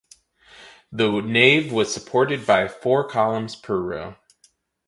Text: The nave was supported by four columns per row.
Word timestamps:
The 0.91 1.21
nave 1.21 1.71
was 1.71 1.93
supported 1.93 2.43
by 2.47 2.67
four 2.67 3.07
columns 3.07 3.55
per 3.55 3.77
row. 3.79 4.15